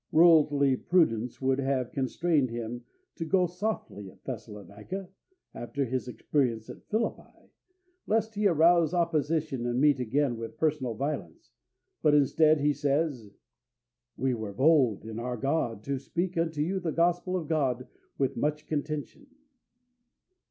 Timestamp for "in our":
15.05-15.37